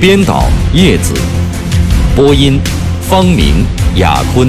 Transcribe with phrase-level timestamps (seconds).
[0.00, 1.12] 编导叶子，
[2.14, 2.60] 播音
[3.02, 4.48] 方明、雅坤。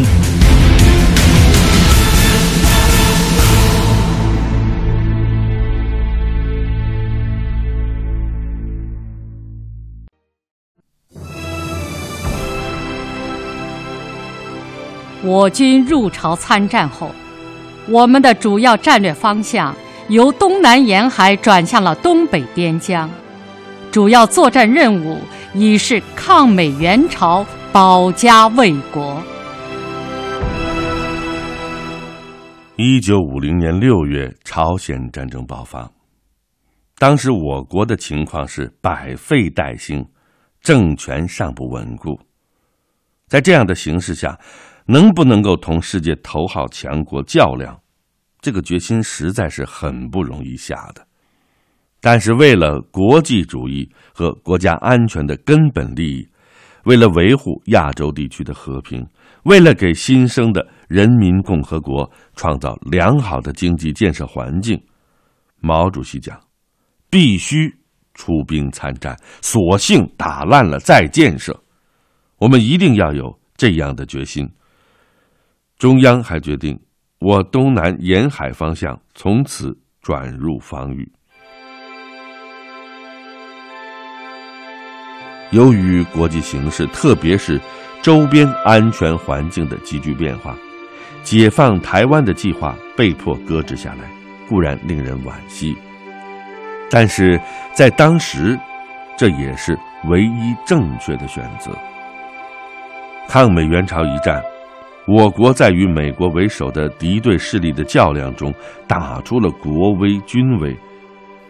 [15.23, 17.09] 我军入朝参战后，
[17.87, 19.75] 我们的主要战略方向
[20.09, 23.09] 由东南沿海转向了东北边疆，
[23.91, 25.17] 主要作战任务。
[25.55, 29.19] 以示抗美援朝、保家卫国。
[32.75, 35.89] 一九五零年六月，朝鲜战争爆发。
[36.99, 40.05] 当时我国的情况是百废待兴，
[40.61, 42.19] 政权尚不稳固。
[43.27, 44.37] 在这样的形势下，
[44.85, 47.79] 能不能够同世界头号强国较量，
[48.39, 51.08] 这个决心实在是很不容易下的。
[52.01, 56.27] 但是，为了国际主义和国家安全的根本利益，
[56.85, 59.05] 为了维护亚洲地区的和平，
[59.43, 64.81] 为了给新生的人民共和国创造良好的经济建设环境，
[65.59, 66.39] 毛主席讲
[67.11, 67.69] ：“必须
[68.13, 71.61] 出兵参战，索性打烂了再建设。”
[72.39, 74.49] 我们一定要有这样的决心。
[75.77, 76.79] 中央还决定，
[77.19, 81.11] 我东南沿海方向从此转入防御。
[85.51, 87.59] 由于国际形势，特别是
[88.01, 90.55] 周边安全环境的急剧变化，
[91.23, 94.09] 解放台湾的计划被迫搁置下来，
[94.47, 95.75] 固然令人惋惜。
[96.91, 97.39] 但是
[97.73, 98.57] 在当时，
[99.17, 101.71] 这也是唯一正确的选择。
[103.27, 104.41] 抗美援朝一战，
[105.07, 108.53] 我国在与美国为首的敌对势力的较量中，
[108.87, 110.75] 打出了国威军威。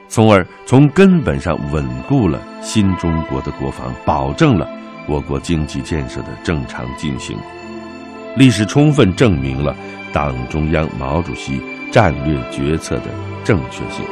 [0.09, 4.67] 从而从根本上稳固了新中国的国防，保证了
[5.07, 7.37] 我国经济建设的正常进行。
[8.35, 9.75] 历史充分证明了
[10.11, 11.61] 党中央毛主席
[11.91, 13.05] 战略决策的
[13.43, 14.03] 正确性。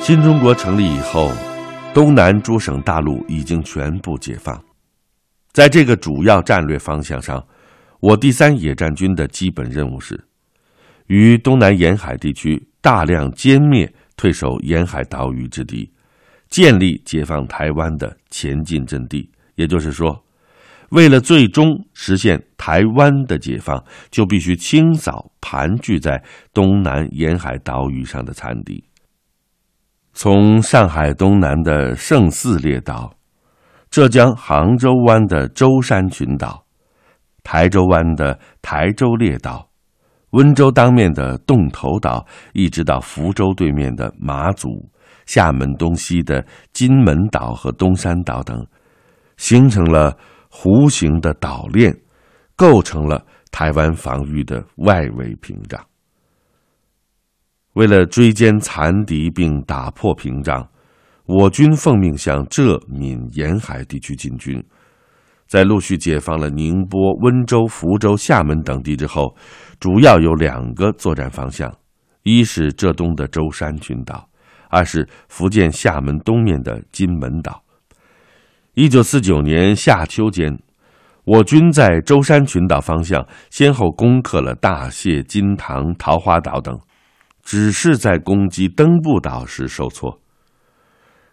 [0.00, 1.30] 新中国成立以后，
[1.92, 4.58] 东南诸省大陆已经全部解放。
[5.52, 7.44] 在这个主要战略方向上，
[8.00, 10.25] 我第三野战军的基本任务是。
[11.06, 15.90] 于东南沿海地区大量歼灭退守沿海岛屿之敌，
[16.48, 19.30] 建立解放台湾的前进阵地。
[19.54, 20.24] 也就是说，
[20.90, 26.22] 为了最终实现台湾的解放，就必须清扫盘踞在
[26.52, 28.84] 东南沿海岛屿上的残敌。
[30.12, 33.14] 从上海东南的圣寺列岛，
[33.90, 36.64] 浙江杭州湾的舟山群岛，
[37.42, 39.68] 台州湾的台州列岛。
[40.30, 44.88] 温州当面的洞头岛，一直到福州对面的马祖、
[45.24, 48.66] 厦门东西的金门岛和东山岛等，
[49.36, 50.16] 形成了
[50.50, 51.96] 弧形的岛链，
[52.56, 55.82] 构成了台湾防御的外围屏障。
[57.74, 60.66] 为了追歼残敌并打破屏障，
[61.26, 64.62] 我军奉命向浙闽沿海地区进军。
[65.46, 69.36] 在陆续解放了宁波、温州、福州、厦门等地之后，
[69.78, 71.72] 主要有两个作战方向：
[72.24, 74.28] 一是浙东的舟山群岛，
[74.68, 77.62] 二是福建厦门东面的金门岛。
[78.74, 80.58] 一九四九年夏秋间，
[81.24, 86.78] 我军在舟山群岛方向先后攻克了大蟹、金堂、桃花岛等，
[87.42, 90.20] 只是在攻击登步岛时受挫。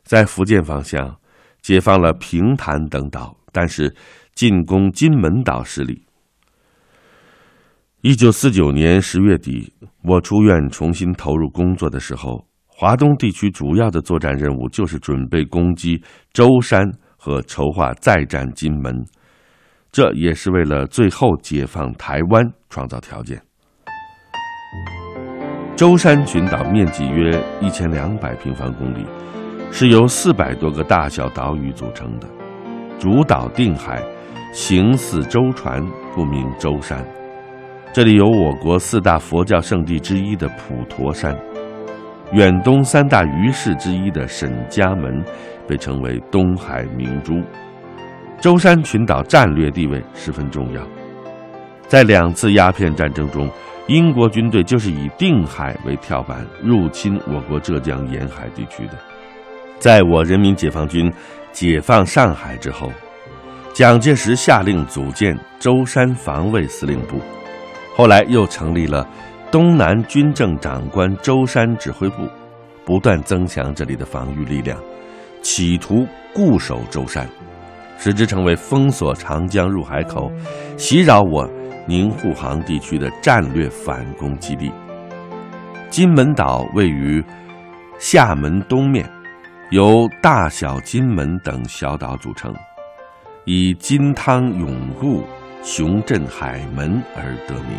[0.04, 1.18] 在福建方向，
[1.62, 3.36] 解放了平潭等岛。
[3.54, 3.96] 但是，
[4.36, 6.04] 进攻金门岛失利。
[8.02, 9.72] 一九四九年十月底，
[10.02, 16.04] 我出院重新投入工作的时候，华东地区主要的作战任务就是准备攻击
[16.34, 16.84] 舟山
[17.16, 19.06] 和筹划再战金门，
[19.90, 23.42] 这也是为了最后解放台湾创造条件。
[25.78, 29.06] 舟山群岛面积约一千两百平方公里，
[29.72, 32.28] 是由四百多个大小岛屿组成的。
[33.00, 34.02] 主岛定海，
[34.54, 37.06] 形似舟船，故名舟山。
[37.92, 41.38] 这里有我国四大佛教圣地之一的普陀山。
[42.32, 45.24] 远东三大鱼市之一的沈家门
[45.68, 47.42] 被称为东海明珠。
[48.40, 50.82] 舟山群岛战略地位十分重要，
[51.88, 53.48] 在两次鸦片战争中，
[53.88, 58.94] 英国军队就是以定海为跳板入侵我国浙江沿海地区的。
[59.78, 61.12] 在我人民解放军
[61.54, 62.92] 解放上海之后，
[63.74, 67.22] 蒋介石下令组建舟山防卫司令部，
[67.96, 69.08] 后来又成立了
[69.52, 72.28] 东南军政长官舟山指挥部，
[72.84, 74.78] 不断增强这里的防御力量，
[75.42, 77.26] 企图固守舟山。
[78.00, 80.30] 使之成为封锁长江入海口、
[80.76, 81.50] 袭扰我
[81.88, 84.70] 宁沪杭地区的战略反攻基地。
[85.90, 87.24] 金门岛位于
[88.00, 89.08] 厦门东面，
[89.74, 92.54] 由大小金门等小岛组成，
[93.44, 94.70] 以金汤涌
[95.02, 95.24] 入、
[95.64, 97.72] 雄镇海门而得名。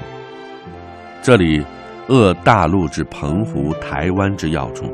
[1.23, 1.65] 这里
[2.09, 4.93] 扼大陆至澎湖、台湾之要冲，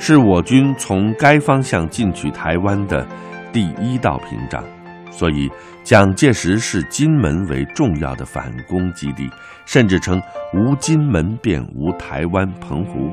[0.00, 3.06] 是我军从该方向进取台湾的。
[3.52, 4.64] 第一道屏障，
[5.12, 5.48] 所以
[5.84, 9.30] 蒋介石视金门为重要的反攻基地，
[9.64, 10.20] 甚至称
[10.52, 13.12] 无金门便无台湾、澎湖，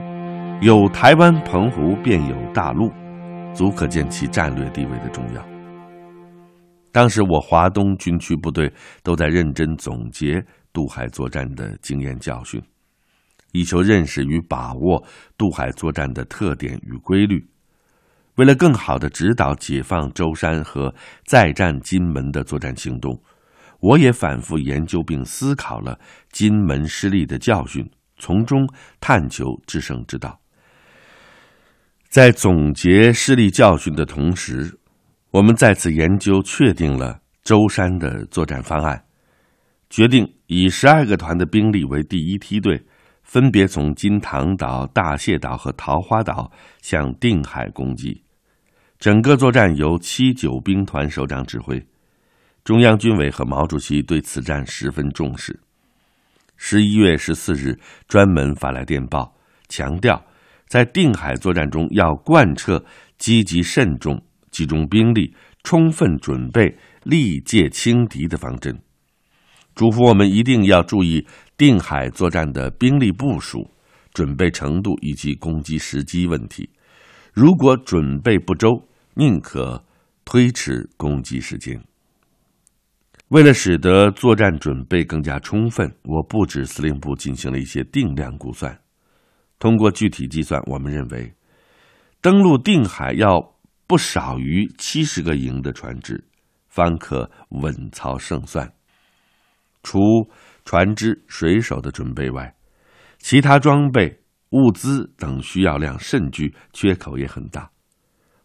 [0.62, 2.92] 有台湾、澎湖便有大陆，
[3.54, 5.46] 足可见其战略地位的重要。
[6.92, 8.72] 当时我华东军区部队
[9.02, 12.62] 都在认真总结渡海作战的经验教训，
[13.52, 15.04] 以求认识与把握
[15.38, 17.44] 渡海作战的特点与规律。
[18.36, 20.94] 为了更好的指导解放舟山和
[21.26, 23.20] 再战金门的作战行动，
[23.80, 26.00] 我也反复研究并思考了
[26.32, 28.68] 金门失利的教训，从中
[29.00, 30.40] 探求制胜之道。
[32.14, 34.78] 在总结失利教训的同时，
[35.32, 39.04] 我们再次研究确定了舟山的作战方案，
[39.90, 42.86] 决定以十二个团的兵力为第一梯队，
[43.24, 46.52] 分别从金堂岛、大蟹岛和桃花岛
[46.84, 48.22] 向定海攻击。
[49.00, 51.84] 整个作战由七九兵团首长指挥，
[52.64, 55.60] 中央军委和毛主席对此战十分重视。
[56.58, 59.36] 十一月十四日，专门发来电报，
[59.68, 60.24] 强调
[60.74, 62.84] 在定海作战中要贯彻
[63.20, 65.32] 积极慎重、集中兵力、
[65.64, 68.76] 充分准备、力戒轻敌的方针，
[69.76, 73.70] 嘱咐我们一定要注意定海作战的兵力部署、
[74.16, 76.68] 准备程度以及攻击时机问题。
[77.34, 79.86] 如果准备不周，宁可
[80.26, 81.80] 推迟攻击时间。
[83.28, 88.76] 为了使得作战准备更加充分，我布置司令部进行了一些定量估算。
[89.64, 91.34] 通过具体计算，我们认为
[92.20, 93.56] 登陆定海要
[93.88, 96.22] 不少于七十个营的船只，
[96.68, 98.70] 方可稳操胜算。
[99.82, 100.02] 除
[100.66, 102.54] 船只、水手的准备外，
[103.20, 104.20] 其他装备、
[104.50, 107.72] 物资等需要量甚巨，缺口也很大。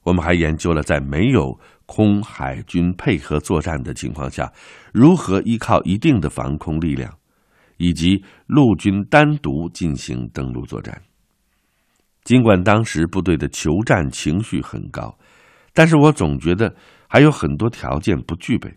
[0.05, 4.53] 我们还研究了在没有空海军配合作战的情况下，
[4.93, 7.13] 如何依靠一定的防空力量，
[7.77, 11.03] 以及陆军单独进行登陆作战。
[12.29, 15.17] 尽管当时部队的求战情绪很高，
[15.73, 16.77] 但是我总觉得
[17.07, 18.77] 还有很多条件不具备。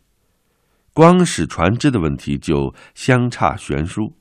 [0.94, 4.16] 光是船只的问题就相差悬殊。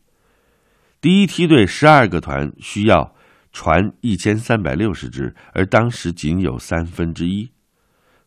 [1.00, 3.14] 第一梯队十二个团需要。
[3.52, 7.50] 船一千三百六十只，而当时仅有三分之一。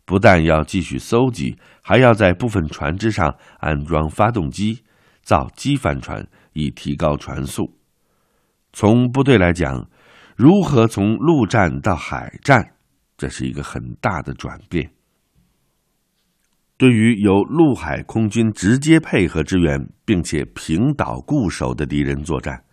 [0.06, 4.84] 不但要继续搜集，还要在部分船只上安装发动机，
[5.22, 7.78] 造机帆船，以提高船速。
[8.74, 9.90] 从部队来讲，
[10.36, 12.76] 如何从陆战到海战，
[13.18, 14.92] 这是一个很大的转变。
[16.76, 22.64] 对于由陆海空军直接配合支援，并且平岛固守的敌人作战。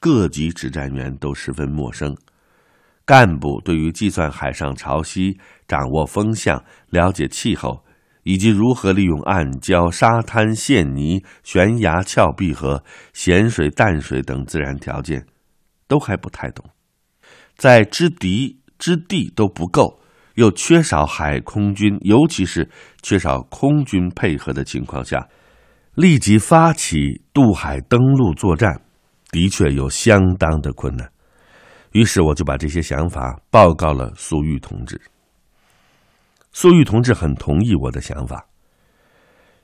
[0.00, 2.16] 各级指战员都十分陌生，
[3.04, 5.38] 干部对于计算海上潮汐、
[5.68, 7.84] 掌握风向、了解气候，
[8.24, 15.24] 以及如何利用暗礁、沙滩、陷泥、悬崖峭壁和咸水淡水等自然条件，
[15.86, 16.68] 都还不太懂。
[17.62, 20.00] 在知敌知地都不够，
[20.34, 22.68] 又缺少海空军，尤其是
[23.02, 25.28] 缺少空军配合的情况下，
[25.94, 28.82] 立即发起渡海登陆作战。
[29.30, 31.08] 的确有相当的困难，
[31.92, 35.00] 于是我就把这些想法报告了粟裕同志。
[36.50, 38.44] 粟裕同志很同意我的想法。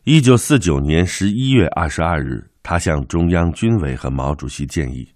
[0.04, 5.12] 一九四九年十一月二十二日，他向中央军委和毛主席建议：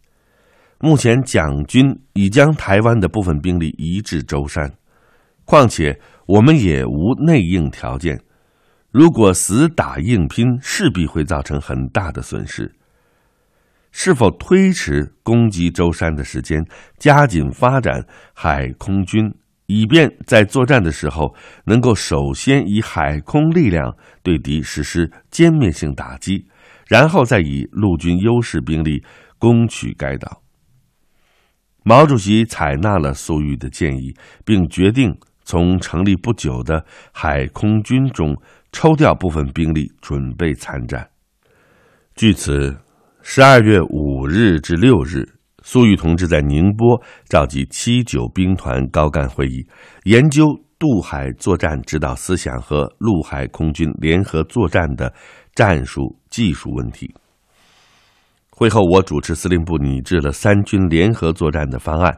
[0.85, 4.69] 目前蒋军已将台湾的部分兵力移至舟山，
[5.45, 5.97] 况且
[6.27, 8.21] 我们也无内应条件，
[8.91, 12.69] 如果死打硬拼，势必会造成很大的损失。
[13.93, 16.61] 是否推迟攻击舟山的时间，
[16.99, 19.33] 加紧发展海空军，
[19.67, 21.33] 以便在作战的时候
[21.65, 26.45] 能够首先以海空力量对敌实施歼灭性打击，
[26.89, 29.01] 然后再以陆军优势兵力
[29.39, 30.42] 攻取该岛。
[31.85, 38.37] 毛主席采纳了粟裕的建议，并决定从成立不久的海空军中
[38.73, 41.09] 抽调部分兵力，准备参战。
[42.15, 42.77] 据此。
[43.25, 45.25] 十二月五日至六日，
[45.62, 49.65] 粟裕同志在宁波召集七九兵团高干会议，
[50.07, 50.45] 研究
[50.77, 55.15] 渡海作战指导思想和陆海空军联合作战的
[55.55, 57.15] 战术技术问题。
[58.62, 62.16] 会后，我主持司令部拟制了三军联合作战的方案。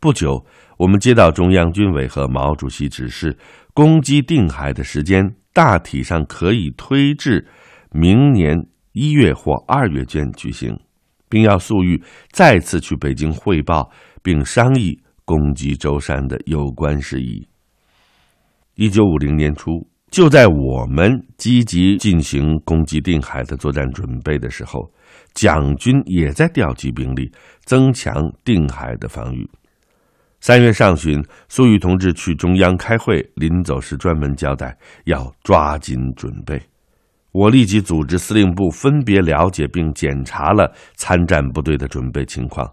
[0.00, 0.44] 不久，
[0.78, 3.38] 我们接到中央军委和毛主席指示，
[3.72, 7.46] 攻击定海的时间大体上可以推至
[7.92, 8.66] 明年。
[8.92, 10.76] 一月或二月间举行，
[11.28, 13.88] 并要粟裕再次去北京汇报，
[14.20, 17.46] 并商议攻击舟山的有关事宜。
[18.74, 24.90] 一九五零年初，就在我们积极进行攻击定海的作战准备的时候，
[25.34, 27.30] 蒋军也在调集兵力，
[27.64, 28.14] 增强
[28.44, 29.48] 定海的防御。
[30.40, 36.60] 三月上旬，粟裕同志去中央开会，临走时专门交代要抓紧准备。
[37.30, 42.68] 我立即组织司令部分别了解并检查了参战部队的准备情况。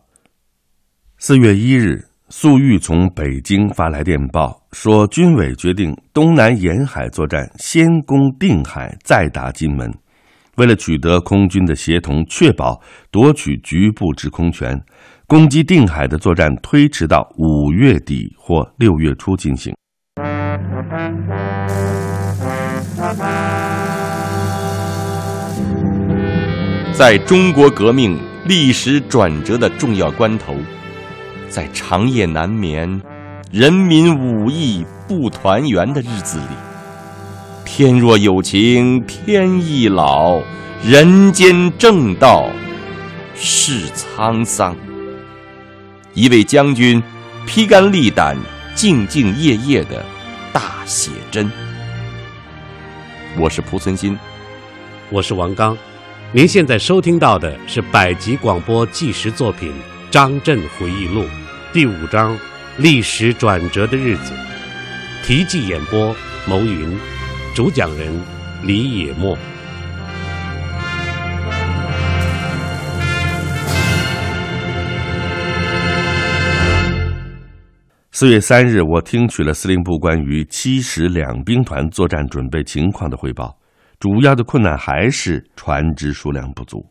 [1.20, 9.89] 四月一日，粟裕从北京发来电报，说军委决定东南沿海作战，先攻定海，再打金门。
[10.57, 12.81] 为了取得空军的协同，确保
[13.12, 14.77] 夺取局部制空权，
[15.25, 19.74] 攻击定海的作战推迟到五月底或六月初进行。
[26.91, 30.53] 在中国革命历史转折的重要关头，
[31.57, 33.01] 在长夜难眠、
[33.51, 36.55] 人民武艺不团圆的日子里，
[37.65, 40.39] 天若有情天亦老，
[40.85, 42.47] 人间正道
[43.33, 44.75] 是沧桑。
[46.13, 47.01] 一位将军
[47.47, 48.37] 披肝沥胆、
[48.75, 50.05] 兢兢业业的
[50.53, 51.51] 大写真。
[53.35, 54.15] 我是蒲存昕，
[55.09, 55.75] 我是王刚。
[56.31, 59.69] 您现在收听到的是百集广播纪实作品
[60.11, 61.23] 《张震回忆录》
[61.77, 62.36] 第五章
[62.79, 64.34] 《历史转折的日子》，
[65.27, 66.12] 题记演播：
[66.48, 66.98] 牟云，
[67.53, 68.19] 主讲人
[68.63, 69.38] 李野墨。
[78.10, 83.55] 四月三日，我听取了司令部关于七十两兵团作战准备情况的汇报。
[84.00, 86.84] 主要的困难还是船只数量不足。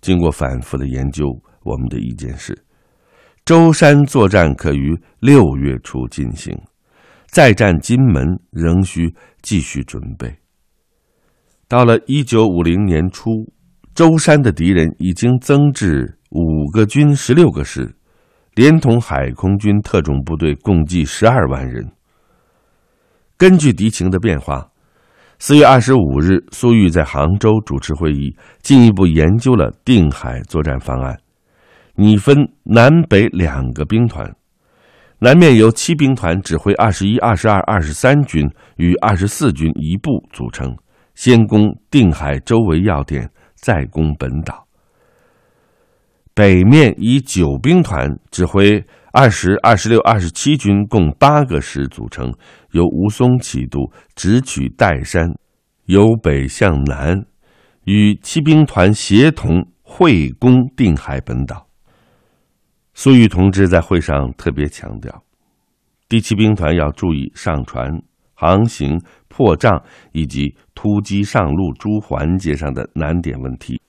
[0.00, 1.24] 经过反复的研究，
[1.62, 2.64] 我们的意见是：
[3.48, 6.54] 舟山作战可于六月初进行，
[7.28, 10.36] 再战金门仍需继续准备。
[11.66, 13.50] 到了一九五零年初，
[13.94, 17.96] 舟山的敌人已经增至五个军、十六个师，
[18.54, 21.90] 连同海空军特种部队，共计十二万人。
[23.38, 24.68] 根据敌情的变化。
[25.38, 31.18] 四月二十五日，粟裕在杭州主持会议，进一步研究了定海作战方案。
[32.00, 34.32] 拟分南北两个兵团，
[35.18, 40.76] 南面由七兵团指挥二十一、二十二、二十三军与二十四军一部组成，
[41.16, 44.68] 先攻定海周围要点，再攻本岛。
[46.34, 52.32] 北面以九兵团指挥二十二、十六、二十七军共八个师组成。
[52.70, 55.34] 由吴淞起渡，直取岱山，
[55.86, 57.24] 由北向南，
[57.86, 61.67] 与七兵团协同会攻定海本岛。
[62.98, 65.22] 粟裕同志在会上特别强调，
[66.08, 67.88] 第七兵团要注意上船、
[68.34, 73.80] 航行、破障以及突击上路诸环节上的难点问题，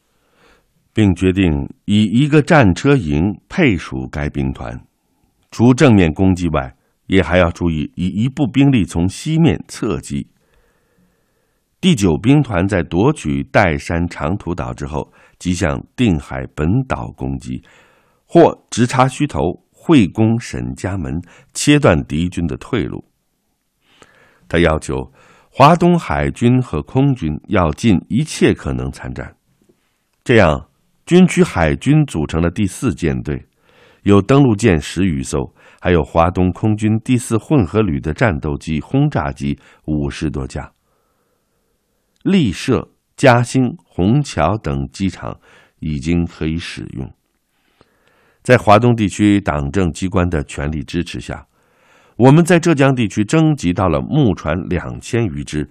[0.93, 1.51] 并决定
[1.85, 4.79] 以一个战车营配属该兵团，
[5.49, 6.75] 除正面攻击外。
[7.07, 10.27] 也还要注意，以一部兵力从西面侧击。
[11.81, 17.63] 第九兵团在夺取岱山长途岛之后，即向定海本岛攻击，
[18.31, 19.39] 或直插须头，
[19.71, 21.19] 会攻沈家门，
[21.55, 23.03] 切断敌军的退路。
[24.48, 25.12] 他要求
[25.50, 29.36] 华东海军和空军要尽一切可能参战。
[30.24, 30.69] 这样，
[31.07, 33.48] 军区海军组成了第四舰队，
[34.03, 35.55] 有登陆舰十余艘。
[35.81, 40.71] 还有华东空军第四混合旅的战斗机、轰炸机五十多架。
[42.21, 45.39] 丽舍、嘉兴、虹桥等机场
[45.79, 47.12] 已经可以使用。
[48.41, 51.46] 在华东地区党政机关的全力支持下，
[52.15, 55.69] 我们在浙江地区征集到了木船两千余只，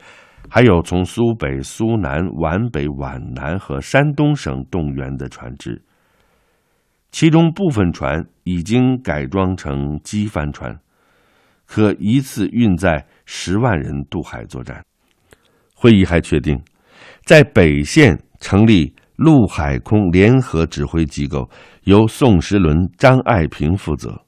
[0.48, 5.82] 还有从苏北、苏南、皖北、皖南和山东省动员的船只。
[7.10, 10.78] 其中部分船已经改装成机帆船，
[11.66, 14.82] 可一次运载十万人渡海作战。
[15.74, 16.60] 会议还确定，
[17.24, 21.48] 在北线成立陆海空联合指挥机构，
[21.88, 24.26] 由宋时轮、张爱萍负责。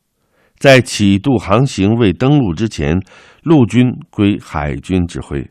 [0.57, 2.99] 在启渡航行未登陆之前，
[3.43, 5.43] 陆军归海军指挥；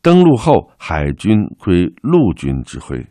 [0.00, 3.06] 登陆后，海军归陆军指挥。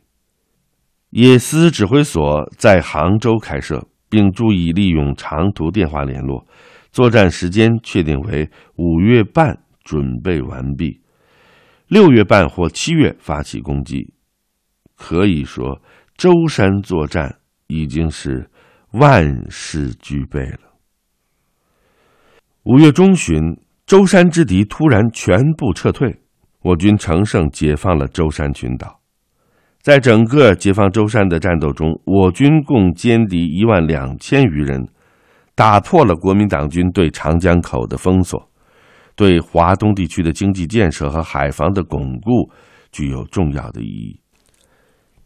[1.11, 6.47] 野司指挥所在杭州开设，并注意利用长途电话联络。
[6.91, 10.99] 作战时间确定为五月半，准备完毕，
[11.87, 14.15] 六月半或七月发起攻击。
[14.95, 15.79] 可以说，
[16.17, 17.37] 舟山作战
[17.71, 18.49] 已经是
[18.91, 20.59] 万事俱备了。
[22.63, 23.41] 五月中旬，
[23.85, 26.21] 舟山之敌突然全部撤退，
[26.61, 28.99] 我军乘胜解放了舟山群岛。
[29.81, 34.87] 在整个解放舟山的战斗中，我军共歼敌一万两千余人，
[35.55, 38.47] 打破了国民党军对长江口的封锁，
[39.15, 42.51] 对华东地区的经济建设和海防的巩固
[42.91, 44.19] 具有重要的意义。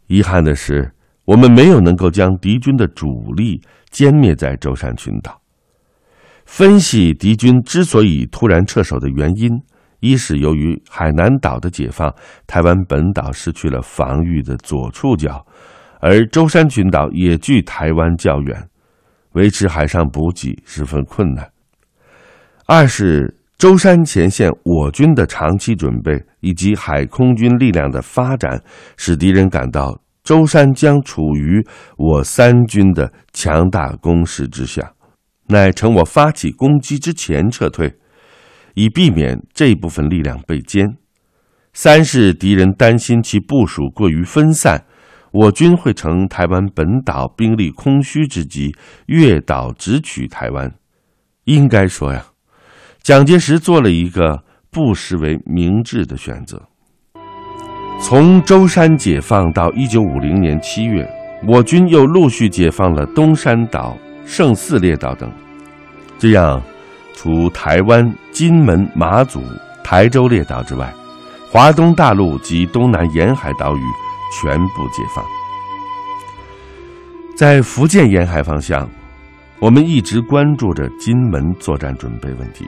[0.06, 0.90] 遗憾的是，
[1.26, 3.60] 我们没有能够将敌军的主力
[3.92, 5.38] 歼灭在舟山群岛。
[6.46, 9.50] 分析敌军之所以突然撤守的原因。
[10.00, 12.14] 一是由于海南岛的解放，
[12.46, 15.44] 台湾本岛失去了防御的左触角，
[16.00, 18.68] 而舟山群岛也距台湾较远，
[19.32, 21.50] 维持海上补给十分困难。
[22.66, 28.62] 二是舟山前线我军的长期准备以及海空军力量的发展，
[28.98, 31.64] 使敌人感到舟山将处于
[31.96, 34.92] 我三军的强大攻势之下，
[35.46, 37.94] 乃趁我发起攻击之前撤退。
[38.74, 40.96] 以避免这部分力量被歼。
[41.72, 44.84] 三是敌人担心其部署过于分散，
[45.32, 48.74] 我军会乘台湾本岛兵力空虚之机，
[49.06, 50.74] 越岛直取台湾。
[51.44, 52.26] 应该说呀，
[53.00, 56.68] 蒋介石做了一个不失为明智的选择。
[57.98, 61.08] 从舟山解放到一九五零年七月，
[61.46, 65.30] 我军又陆续解放了东山岛、圣四列岛等，
[66.18, 66.62] 这样。
[67.18, 69.42] 除台湾、金门、马祖、
[69.82, 70.92] 台州列岛之外，
[71.50, 73.80] 华东大陆及东南沿海岛屿
[74.38, 75.24] 全部解放。
[77.34, 78.86] 在福建沿海方向，
[79.58, 82.66] 我们一直关注着金门作战准备问题。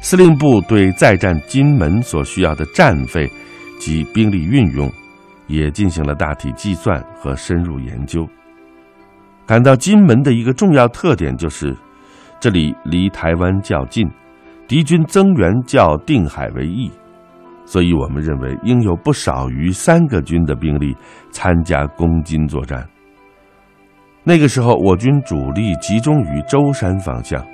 [0.00, 3.28] 司令部对再战金门所需要的战费
[3.78, 4.90] 及兵力运用，
[5.46, 8.28] 也进行了大体计算和深入研究。
[9.46, 11.76] 赶到金门的一个重要特点就是。
[12.40, 14.08] 这里离台湾较近，
[14.68, 16.88] 敌军增援较定海为易，
[17.64, 20.96] 所以我们认为应有不少于三个军的兵力
[21.32, 22.88] 参加攻金作战。
[24.22, 27.44] 那个时候，我军主力集中于舟山方向，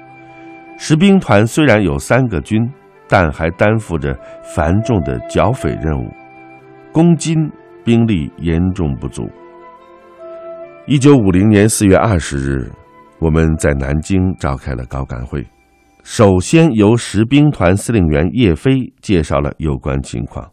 [0.77, 2.71] 十兵团虽然有三个军，
[3.09, 4.19] 但还担负着
[4.55, 6.09] 繁重的剿匪任务，
[6.93, 7.51] 攻金
[7.85, 9.29] 兵力严重不足。
[10.87, 12.71] 一九五零年四月二十日。
[13.21, 15.47] 我们在南京召开了高干会，
[16.03, 20.51] 首先由十兵团司令员叶飞介绍了有关情况。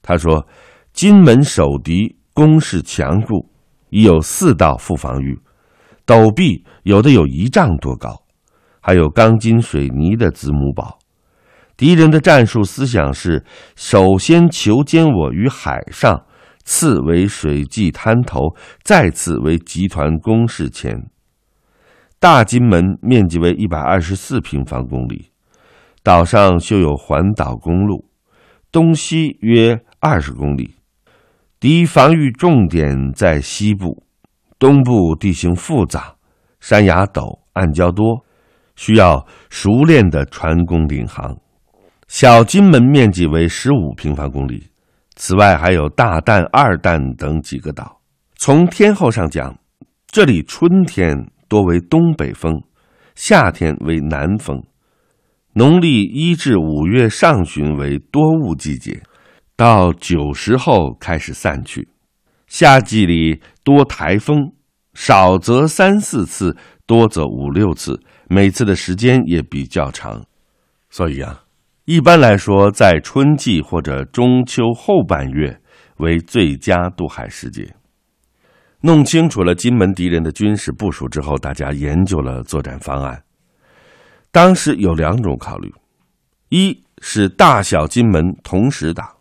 [0.00, 0.46] 他说
[0.94, 3.50] ：“金门守敌攻势强固，
[3.90, 5.38] 已有四道副防御，
[6.06, 8.22] 陡壁有的有一丈多高，
[8.80, 10.98] 还有钢筋水泥的子母堡。
[11.78, 13.44] 敌人的战术思想是：
[13.76, 16.24] 首先求歼我于海上，
[16.64, 21.08] 次为水际滩头，再次为集团攻势前。”
[22.18, 25.30] 大金门面积为一百二十四平方公里，
[26.02, 28.10] 岛上修有环岛公路，
[28.72, 30.74] 东西约二十公里。
[31.60, 34.02] 敌防御重点在西部，
[34.58, 36.16] 东部地形复杂，
[36.58, 38.24] 山崖陡，暗礁多，
[38.74, 41.38] 需要熟练的船工领航。
[42.08, 44.66] 小金门面积为十五平方公里，
[45.14, 48.00] 此外还有大弹、二弹等几个岛。
[48.36, 49.56] 从天候上讲，
[50.08, 51.30] 这里春天。
[51.50, 52.62] 多为东北风，
[53.14, 54.62] 夏天为南风。
[55.54, 59.02] 农历一至五月上旬为多雾季节，
[59.56, 61.88] 到九十后开始散去。
[62.48, 64.52] 夏季里多台风，
[64.92, 70.22] 少则三四次，多则五六次，每次的时间也比较长。
[70.90, 71.44] 所以啊，
[71.88, 75.58] 一般来说，在春季或者中秋后半月
[75.96, 77.74] 为最佳渡海时节。
[78.82, 83.22] 弄清楚了金门敌人的军事部署之后，大家研究了作战方案。
[84.30, 85.72] 当时有两种考虑：
[86.50, 89.14] 一是大小金门同时打，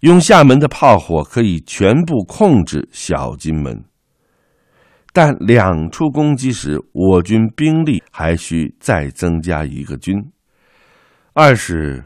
[0.00, 3.82] 用厦门的炮火可以全部控制小金门。
[5.14, 10.14] 但两处攻击时，我军兵力还需再增加一个军。
[11.32, 12.04] 二是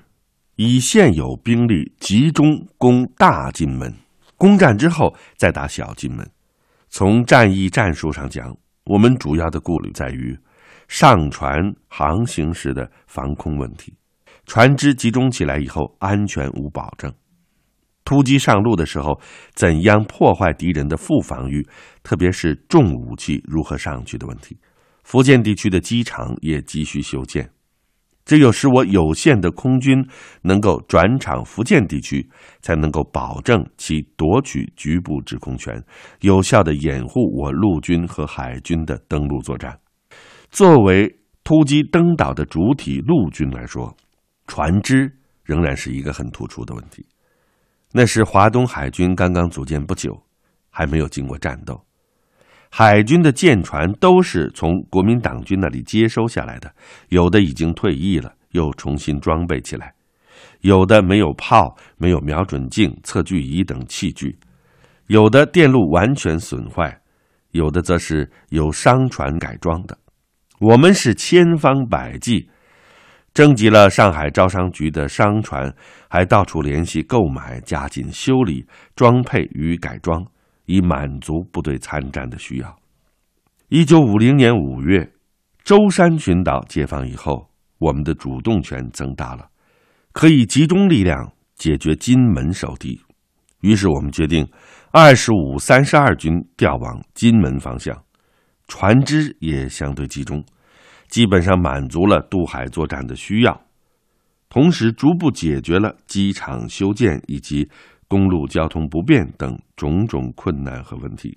[0.56, 3.94] 以现有兵力集中攻大金门，
[4.36, 6.28] 攻占之后再打小金门。
[6.90, 10.38] 从战役战术上讲，我们主要的顾虑在于
[10.88, 11.58] 上船
[11.88, 13.94] 航行时的防空问题，
[14.44, 17.10] 船只集中起来以后安全无保证。
[18.04, 19.18] 突击上路的时候，
[19.54, 21.66] 怎样破坏敌人的副防御？
[22.02, 24.58] 特别是重武器如何上去的问题。
[25.02, 27.50] 福建地区的机场也急需修建，
[28.24, 30.02] 只有使我有限的空军
[30.42, 32.28] 能够转场福建地区，
[32.60, 35.82] 才能够保证其夺取局部制空权，
[36.20, 39.78] 有效的掩护我陆军和海军的登陆作战。
[40.50, 43.94] 作为突击登岛的主体陆军来说，
[44.46, 47.04] 船只仍然是一个很突出的问题。
[47.92, 50.18] 那时华东海军刚刚组建不久，
[50.70, 51.78] 还没有经过战斗。
[52.76, 56.68] 海军的舰船都是从国民党军那里接收下来的，
[57.10, 59.86] 有的已经退役了，又重新装备起来；
[60.62, 64.36] 有的没有炮、没有瞄准镜、测距仪等器具；
[65.06, 66.90] 有的电路完全损坏；
[67.52, 69.96] 有的则是有商船改装的。
[70.58, 72.50] 我们是千方百计。
[73.32, 75.72] 征集了上海招商局的商船，
[76.08, 80.24] 还到处联系购买，加紧修理、装配与改装，
[80.66, 82.76] 以满足部队参战的需要。
[83.68, 85.12] 一九五零年五月，
[85.62, 87.48] 舟山群岛解放以后，
[87.78, 89.48] 我们的主动权增大了，
[90.12, 93.00] 可以集中力量解决金门守敌。
[93.60, 94.46] 于是我们决定，
[94.90, 98.04] 二十五、三十二军调往金门方向，
[98.68, 100.44] 船只也相对集中。
[101.08, 103.62] 基本上满足了渡海作战的需要，
[104.48, 107.68] 同时逐步解决了机场修建以及
[108.14, 111.36] 公路交通不便等种种困难和问题。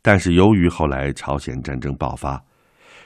[0.00, 2.42] 但是由于后来朝鲜战争爆发，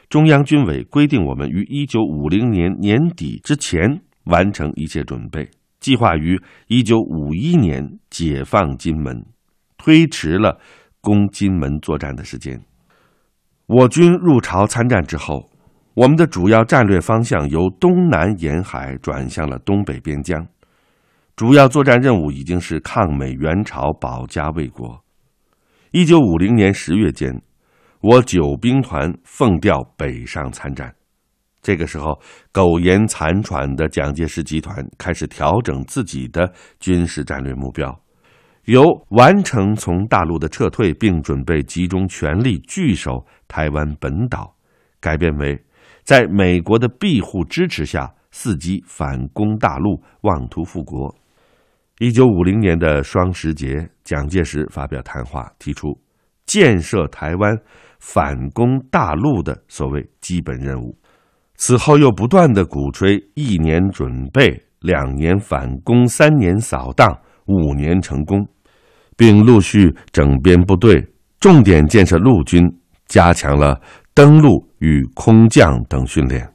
[0.09, 9.27] 中央军委规定我们于一九五零年年底之前完成一切准备，计划于一九五一年解放金门，
[9.77, 10.61] 推迟了
[11.01, 12.61] 攻金门作战的时间。
[13.67, 15.51] 我军入朝参战之后。
[15.95, 20.47] 我们的主要战略方向由东南沿海转向了东北边疆，
[21.35, 25.03] 主要作战任务已经是抗美援朝、保家卫国。
[25.91, 27.43] 一九五零年十月间，
[28.01, 30.95] 我九兵团奉调北上参战。
[31.63, 32.21] 这个时候，
[32.53, 37.99] 苟延残喘的蒋介石集团开始调整自己的军事战略目标，
[38.65, 44.55] 由完成从大陆的撤退，并准备集中全力据守台湾本岛，
[45.01, 45.65] 改变为。
[46.03, 51.15] 在美国的庇护支持下，伺机反攻大陆，妄图复国。
[51.99, 55.97] 一九五零年的双十节，蒋介石发表谈话，提出
[56.47, 57.57] 建设台湾、
[58.01, 60.99] 反攻大陆的所谓基本任务。
[61.57, 68.45] 此后又不断的鼓吹一年准备、两年反攻、三年扫荡、五年成功，
[69.17, 71.07] 并陆续整编部队，
[71.39, 72.67] 重点建设陆军，
[73.07, 73.81] 加强了。
[74.15, 76.52] 登陆与空降等训练。